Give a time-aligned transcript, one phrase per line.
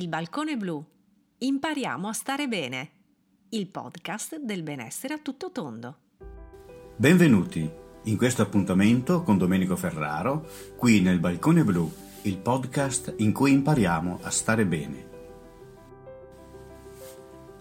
[0.00, 0.82] Il balcone blu.
[1.36, 2.90] Impariamo a stare bene.
[3.50, 5.96] Il podcast del benessere a tutto tondo.
[6.96, 7.70] Benvenuti
[8.04, 14.20] in questo appuntamento con Domenico Ferraro, qui nel balcone blu, il podcast in cui impariamo
[14.22, 15.08] a stare bene.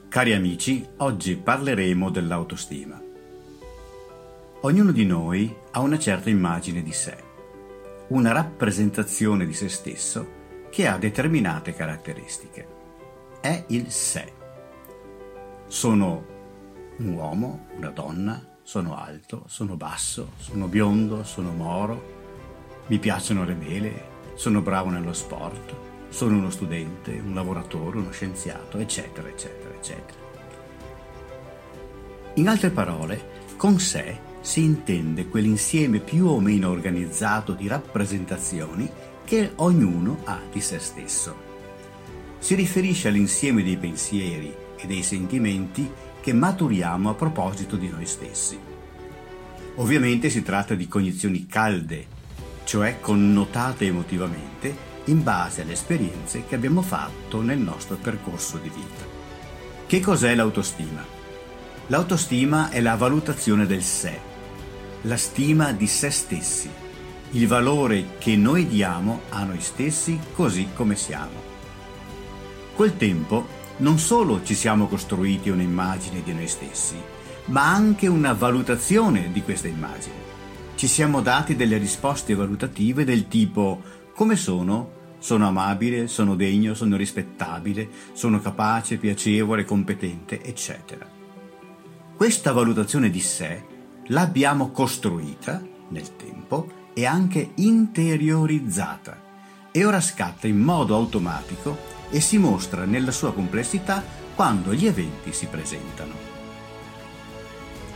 [0.07, 3.03] Cari amici, oggi parleremo dell'autostima.
[4.61, 7.21] Ognuno di noi ha una certa immagine di sé,
[8.07, 10.37] una rappresentazione di se stesso
[10.69, 12.67] che ha determinate caratteristiche.
[13.41, 14.33] È il sé.
[15.67, 16.25] Sono
[16.97, 22.17] un uomo, una donna, sono alto, sono basso, sono biondo, sono moro,
[22.87, 25.73] mi piacciono le mele, sono bravo nello sport,
[26.09, 30.19] sono uno studente, un lavoratore, uno scienziato, eccetera, eccetera, eccetera.
[32.35, 38.89] In altre parole, con sé si intende quell'insieme più o meno organizzato di rappresentazioni
[39.25, 41.47] che ognuno ha di se stesso.
[42.39, 45.89] Si riferisce all'insieme dei pensieri e dei sentimenti
[46.21, 48.57] che maturiamo a proposito di noi stessi.
[49.75, 52.05] Ovviamente si tratta di cognizioni calde,
[52.63, 59.05] cioè connotate emotivamente in base alle esperienze che abbiamo fatto nel nostro percorso di vita.
[59.85, 61.03] Che cos'è l'autostima?
[61.87, 64.19] L'autostima è la valutazione del sé,
[65.03, 66.69] la stima di se stessi
[67.31, 71.47] il valore che noi diamo a noi stessi così come siamo.
[72.75, 76.95] Col tempo non solo ci siamo costruiti un'immagine di noi stessi,
[77.45, 80.27] ma anche una valutazione di questa immagine.
[80.73, 83.81] Ci siamo dati delle risposte valutative del tipo
[84.15, 84.97] come sono?
[85.19, 91.07] Sono amabile, sono degno, sono rispettabile, sono capace, piacevole, competente, eccetera.
[92.15, 93.77] Questa valutazione di sé
[94.09, 99.27] l'abbiamo costruita nel tempo e anche interiorizzata
[99.71, 101.77] e ora scatta in modo automatico
[102.09, 104.03] e si mostra nella sua complessità
[104.35, 106.13] quando gli eventi si presentano.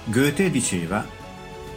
[0.06, 1.06] Goethe diceva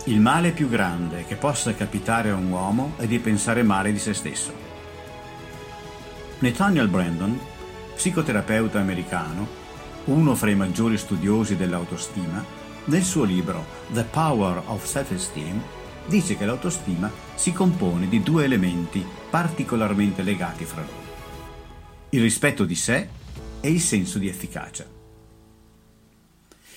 [0.04, 3.98] il male più grande che possa capitare a un uomo è di pensare male di
[3.98, 4.52] se stesso.
[6.38, 7.38] Nathaniel Brandon,
[7.94, 9.64] psicoterapeuta americano,
[10.04, 12.44] uno fra i maggiori studiosi dell'autostima,
[12.86, 15.62] nel suo libro The Power of Self-Esteem
[16.06, 21.04] dice che l'autostima si compone di due elementi particolarmente legati fra loro.
[22.10, 23.08] Il rispetto di sé
[23.60, 24.86] e il senso di efficacia.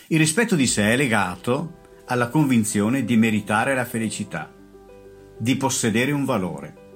[0.08, 4.52] Il rispetto di sé è legato alla convinzione di meritare la felicità,
[5.38, 6.88] di possedere un valore,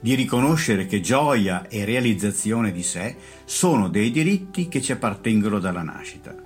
[0.00, 5.82] di riconoscere che gioia e realizzazione di sé sono dei diritti che ci appartengono dalla
[5.82, 6.45] nascita.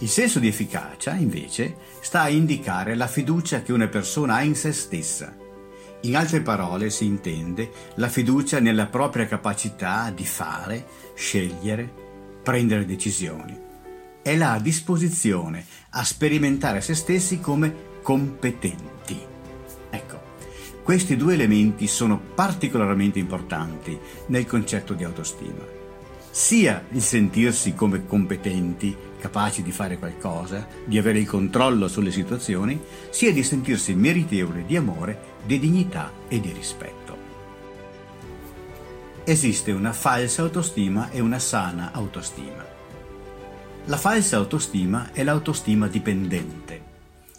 [0.00, 4.54] Il senso di efficacia, invece, sta a indicare la fiducia che una persona ha in
[4.54, 5.34] se stessa.
[6.02, 11.92] In altre parole si intende la fiducia nella propria capacità di fare, scegliere,
[12.44, 13.58] prendere decisioni.
[14.22, 19.18] È la disposizione a sperimentare se stessi come competenti.
[19.90, 20.20] Ecco,
[20.84, 25.77] questi due elementi sono particolarmente importanti nel concetto di autostima
[26.30, 32.80] sia il sentirsi come competenti, capaci di fare qualcosa, di avere il controllo sulle situazioni,
[33.10, 37.16] sia di sentirsi meritevoli di amore, di dignità e di rispetto.
[39.24, 42.64] Esiste una falsa autostima e una sana autostima.
[43.86, 46.82] La falsa autostima è l'autostima dipendente,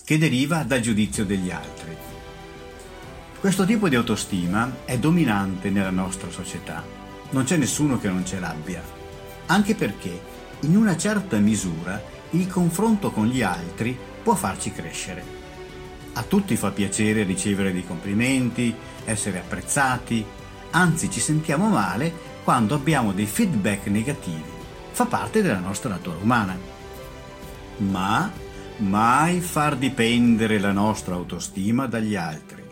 [0.03, 1.95] che deriva dal giudizio degli altri.
[3.39, 6.98] Questo tipo di autostima è dominante nella nostra società
[7.31, 8.81] non c'è nessuno che non ce l'abbia,
[9.47, 10.21] anche perché
[10.61, 12.01] in una certa misura
[12.31, 15.37] il confronto con gli altri può farci crescere.
[16.13, 18.75] A tutti fa piacere ricevere dei complimenti,
[19.05, 20.25] essere apprezzati,
[20.71, 22.11] anzi ci sentiamo male
[22.43, 24.57] quando abbiamo dei feedback negativi.
[24.91, 26.57] Fa parte della nostra natura umana.
[27.77, 28.31] Ma
[28.77, 32.63] mai far dipendere la nostra autostima dagli altri,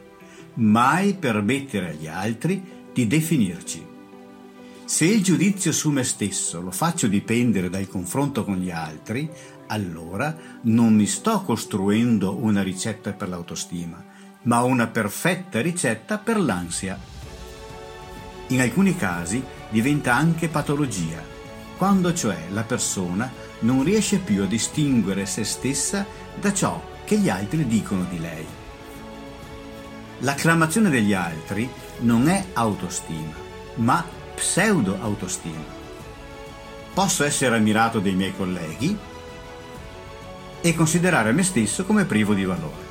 [0.55, 2.61] mai permettere agli altri
[2.91, 3.86] di definirci.
[4.87, 9.29] Se il giudizio su me stesso lo faccio dipendere dal confronto con gli altri,
[9.67, 14.01] allora non mi sto costruendo una ricetta per l'autostima,
[14.43, 16.97] ma una perfetta ricetta per l'ansia.
[18.47, 21.21] In alcuni casi diventa anche patologia,
[21.75, 23.29] quando cioè la persona
[23.59, 26.05] non riesce più a distinguere se stessa
[26.39, 28.45] da ciò che gli altri dicono di lei.
[30.19, 31.69] L'acclamazione degli altri
[31.99, 33.33] non è autostima,
[33.75, 35.63] ma pseudo autostima.
[36.93, 38.95] Posso essere ammirato dai miei colleghi
[40.61, 42.85] e considerare me stesso come privo di valore.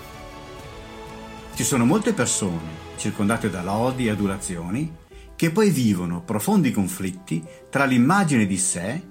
[1.54, 4.92] Ci sono molte persone, circondate da lodi e adulazioni,
[5.36, 9.02] che poi vivono profondi conflitti tra l'immagine di sé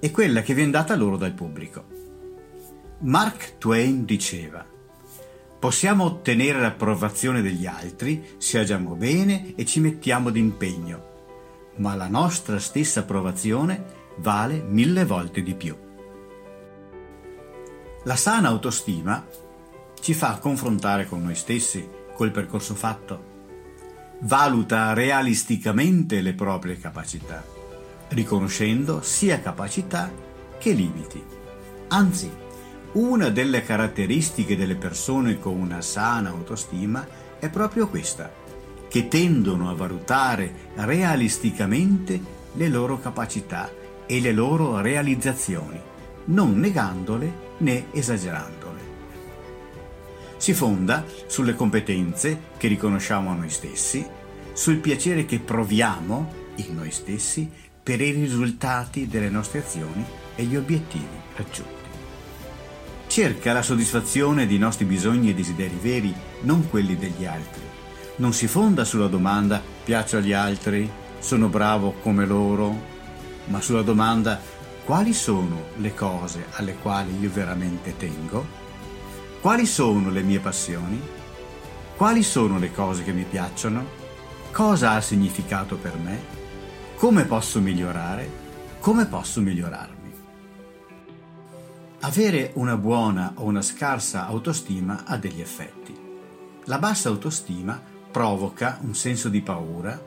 [0.00, 1.84] e quella che viene data loro dal pubblico.
[3.00, 4.64] Mark Twain diceva
[5.58, 11.07] Possiamo ottenere l'approvazione degli altri se agiamo bene e ci mettiamo d'impegno,
[11.78, 15.76] ma la nostra stessa approvazione vale mille volte di più.
[18.04, 19.26] La sana autostima
[20.00, 23.36] ci fa confrontare con noi stessi, col percorso fatto,
[24.20, 27.44] valuta realisticamente le proprie capacità,
[28.08, 30.10] riconoscendo sia capacità
[30.58, 31.22] che limiti.
[31.88, 32.30] Anzi,
[32.92, 37.06] una delle caratteristiche delle persone con una sana autostima
[37.38, 38.30] è proprio questa,
[38.88, 42.20] che tendono a valutare realisticamente
[42.54, 43.70] le loro capacità
[44.06, 45.78] e le loro realizzazioni,
[46.26, 48.66] non negandole né esagerandole.
[50.38, 54.06] Si fonda sulle competenze che riconosciamo a noi stessi,
[54.52, 57.48] sul piacere che proviamo in noi stessi
[57.82, 60.04] per i risultati delle nostre azioni
[60.34, 61.06] e gli obiettivi
[61.36, 61.76] raggiunti.
[63.08, 67.62] Cerca la soddisfazione dei nostri bisogni e desideri veri, non quelli degli altri.
[68.18, 72.76] Non si fonda sulla domanda piaccio agli altri, sono bravo come loro,
[73.44, 74.40] ma sulla domanda
[74.84, 78.44] quali sono le cose alle quali io veramente tengo?
[79.40, 81.00] Quali sono le mie passioni?
[81.96, 83.86] Quali sono le cose che mi piacciono?
[84.50, 86.20] Cosa ha significato per me?
[86.96, 88.28] Come posso migliorare?
[88.80, 90.12] Come posso migliorarmi?
[92.00, 95.94] Avere una buona o una scarsa autostima ha degli effetti.
[96.64, 100.00] La bassa autostima provoca un senso di paura,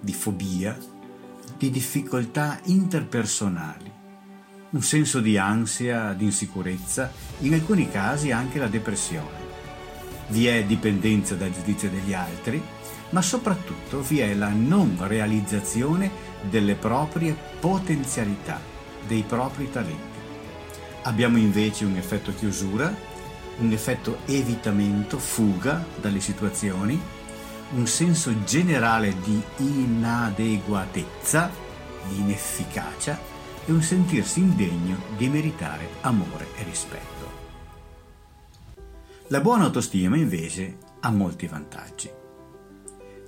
[0.00, 0.76] di fobia,
[1.56, 3.94] di difficoltà interpersonali
[4.76, 7.10] un senso di ansia, di insicurezza,
[7.40, 9.44] in alcuni casi anche la depressione.
[10.28, 12.60] Vi è dipendenza dal giudizio degli altri,
[13.10, 16.10] ma soprattutto vi è la non realizzazione
[16.50, 18.60] delle proprie potenzialità,
[19.06, 20.14] dei propri talenti.
[21.02, 22.94] Abbiamo invece un effetto chiusura,
[23.58, 27.00] un effetto evitamento, fuga dalle situazioni,
[27.76, 31.50] un senso generale di inadeguatezza,
[32.08, 33.20] di inefficacia
[33.66, 37.14] e un sentirsi indegno di meritare amore e rispetto.
[39.28, 42.10] La buona autostima invece ha molti vantaggi.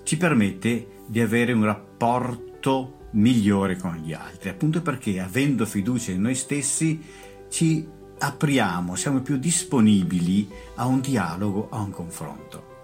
[0.03, 6.23] Ci permette di avere un rapporto migliore con gli altri, appunto perché avendo fiducia in
[6.23, 7.03] noi stessi
[7.51, 7.87] ci
[8.19, 12.78] apriamo, siamo più disponibili a un dialogo, a un confronto.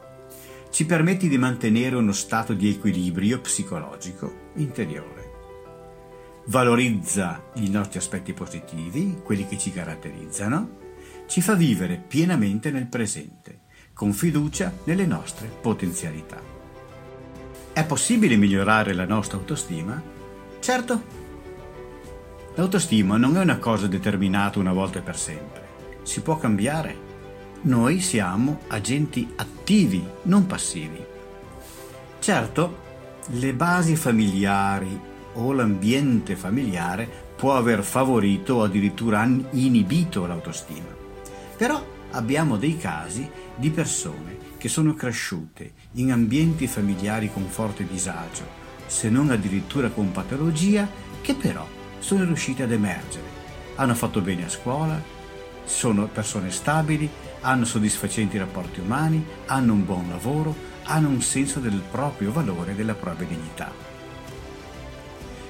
[0.74, 5.24] Ci permette di mantenere uno stato di equilibrio psicologico interiore
[6.46, 10.78] valorizza i nostri aspetti positivi, quelli che ci caratterizzano,
[11.26, 13.60] ci fa vivere pienamente nel presente,
[13.92, 16.40] con fiducia nelle nostre potenzialità.
[17.72, 20.02] È possibile migliorare la nostra autostima?
[20.58, 21.02] Certo.
[22.56, 25.68] L'autostima non è una cosa determinata una volta e per sempre,
[26.02, 27.03] si può cambiare.
[27.64, 31.02] Noi siamo agenti attivi, non passivi.
[32.18, 32.78] Certo,
[33.28, 35.00] le basi familiari
[35.32, 40.94] o l'ambiente familiare può aver favorito o addirittura inibito l'autostima.
[41.56, 48.46] Però abbiamo dei casi di persone che sono cresciute in ambienti familiari con forte disagio,
[48.86, 50.86] se non addirittura con patologia,
[51.22, 51.66] che però
[51.98, 53.24] sono riuscite ad emergere.
[53.76, 55.13] Hanno fatto bene a scuola,
[55.64, 57.08] sono persone stabili,
[57.40, 60.54] hanno soddisfacenti rapporti umani, hanno un buon lavoro,
[60.84, 63.70] hanno un senso del proprio valore e della propria dignità.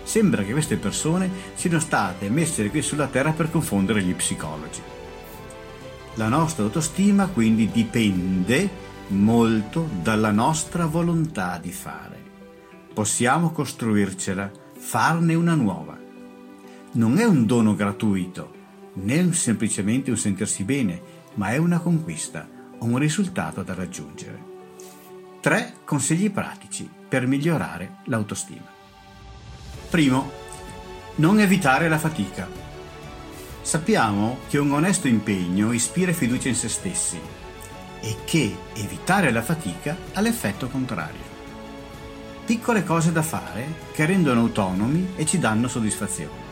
[0.03, 4.83] Sembra che queste persone siano state messe qui sulla terra per confondere gli psicologi.
[6.17, 8.71] La nostra autostima quindi dipende
[9.09, 12.23] molto dalla nostra volontà di fare.
[12.93, 15.99] Possiamo costruircela, farne una nuova.
[16.93, 18.54] Non è un dono gratuito,
[18.95, 21.01] né semplicemente un sentirsi bene,
[21.35, 22.49] ma è una conquista,
[22.79, 24.53] un risultato da raggiungere.
[25.41, 28.71] Tre consigli pratici per migliorare l'autostima.
[29.91, 30.31] Primo,
[31.17, 32.49] non evitare la fatica.
[33.61, 37.19] Sappiamo che un onesto impegno ispira fiducia in se stessi
[38.01, 41.33] e che evitare la fatica ha l'effetto contrario.
[42.45, 46.44] Piccole cose da fare che rendono autonomi e ci danno soddisfazione.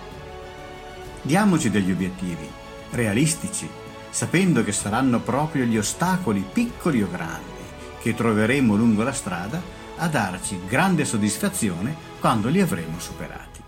[1.24, 2.48] Diamoci degli obiettivi,
[2.90, 3.68] realistici,
[4.10, 7.62] sapendo che saranno proprio gli ostacoli, piccoli o grandi,
[8.00, 9.62] che troveremo lungo la strada
[9.98, 13.60] a darci grande soddisfazione quando li avremo superati.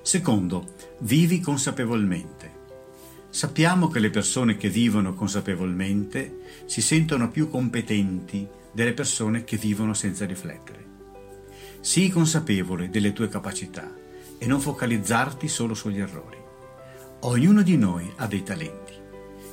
[0.00, 2.56] Secondo, vivi consapevolmente.
[3.30, 9.92] Sappiamo che le persone che vivono consapevolmente si sentono più competenti delle persone che vivono
[9.92, 10.86] senza riflettere.
[11.80, 14.06] Sii consapevole delle tue capacità
[14.38, 16.36] e non focalizzarti solo sugli errori.
[17.20, 18.92] Ognuno di noi ha dei talenti.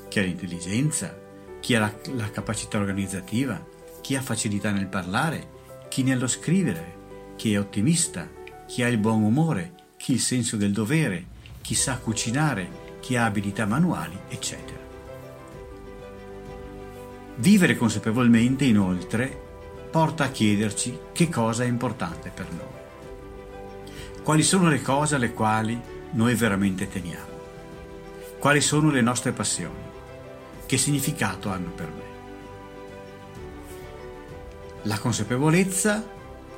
[0.08, 1.18] Chi ha l'intelligenza,
[1.60, 3.64] chi ha la, la capacità organizzativa,
[4.02, 5.50] chi ha facilità nel parlare,
[5.90, 8.30] chi nello scrivere, chi è ottimista,
[8.68, 11.26] chi ha il buon umore, chi il senso del dovere,
[11.62, 14.80] chi sa cucinare, chi ha abilità manuali, eccetera.
[17.38, 19.44] Vivere consapevolmente, inoltre,
[19.90, 22.85] porta a chiederci che cosa è importante per noi.
[24.26, 25.80] Quali sono le cose alle quali
[26.14, 27.42] noi veramente teniamo?
[28.40, 29.84] Quali sono le nostre passioni?
[30.66, 32.04] Che significato hanno per me?
[34.82, 36.04] La consapevolezza,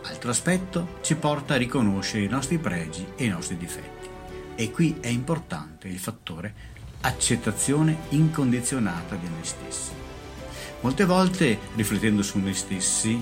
[0.03, 4.07] altro aspetto, ci porta a riconoscere i nostri pregi e i nostri difetti.
[4.55, 6.53] E qui è importante il fattore
[7.01, 9.91] accettazione incondizionata di noi stessi.
[10.79, 13.21] Molte volte, riflettendo su noi stessi,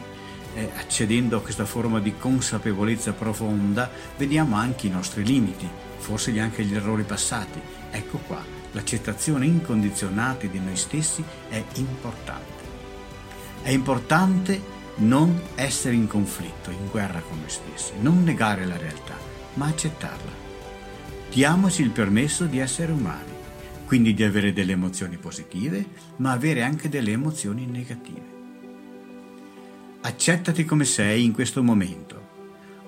[0.55, 6.63] eh, accedendo a questa forma di consapevolezza profonda, vediamo anche i nostri limiti, forse anche
[6.63, 7.59] gli errori passati.
[7.91, 12.63] Ecco qua, l'accettazione incondizionata di noi stessi è importante.
[13.61, 19.15] È importante non essere in conflitto, in guerra con noi stessi, non negare la realtà,
[19.55, 20.43] ma accettarla.
[21.29, 23.33] Diamoci il permesso di essere umani,
[23.85, 25.85] quindi di avere delle emozioni positive,
[26.17, 28.34] ma avere anche delle emozioni negative.
[30.05, 32.27] Accettati come sei in questo momento,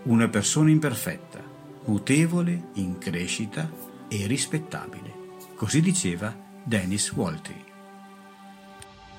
[0.03, 1.43] una persona imperfetta,
[1.85, 3.67] mutevole, in crescita
[4.07, 5.15] e rispettabile.
[5.55, 6.31] Così diceva
[6.63, 7.63] Dennis Waltry.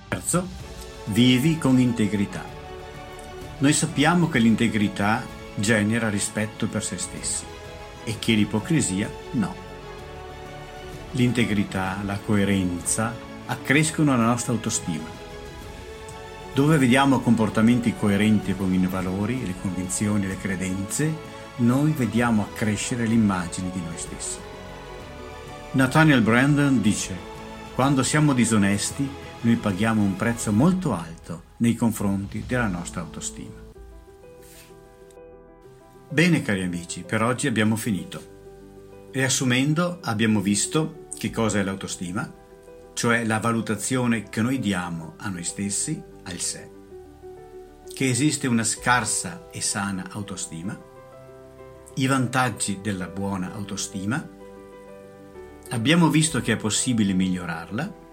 [0.07, 0.47] Terzo,
[1.07, 2.45] vivi con integrità.
[3.59, 5.25] Noi sappiamo che l'integrità
[5.57, 7.45] genera rispetto per se stessi
[8.05, 9.53] e che l'ipocrisia no.
[11.13, 13.13] L'integrità, la coerenza
[13.47, 15.18] accrescono la nostra autostima.
[16.55, 21.13] Dove vediamo comportamenti coerenti con i valori, le convinzioni, le credenze,
[21.57, 24.39] noi vediamo accrescere l'immagine di noi stessi.
[25.73, 27.17] Nathaniel Brandon dice,
[27.75, 29.09] quando siamo disonesti,
[29.43, 33.67] noi paghiamo un prezzo molto alto nei confronti della nostra autostima.
[36.11, 38.37] Bene cari amici, per oggi abbiamo finito.
[39.13, 42.33] Riassumendo, abbiamo visto che cosa è l'autostima,
[42.95, 46.71] cioè la valutazione che noi diamo a noi stessi, al sé,
[47.93, 50.79] che esiste una scarsa e sana autostima,
[51.95, 54.29] i vantaggi della buona autostima,
[55.71, 58.07] abbiamo visto che è possibile migliorarla,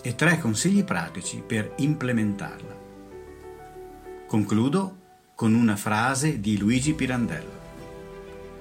[0.00, 2.76] e tre consigli pratici per implementarla.
[4.28, 4.96] Concludo
[5.34, 7.56] con una frase di Luigi Pirandello.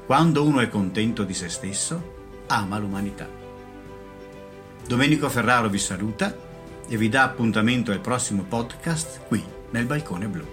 [0.06, 2.16] Quando uno è contento di se stesso,
[2.48, 3.30] ama l'umanità.
[4.88, 6.47] Domenico Ferraro vi saluta
[6.88, 10.46] e vi dà appuntamento al prossimo podcast qui nel Balcone Blu.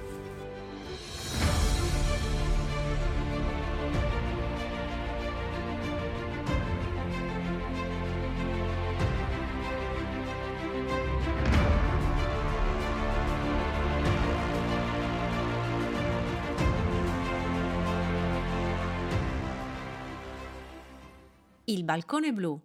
[21.67, 22.61] Il Balcone Blu.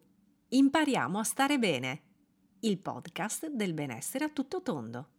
[0.50, 2.09] Impariamo a stare bene.
[2.62, 5.19] Il podcast del benessere a tutto tondo.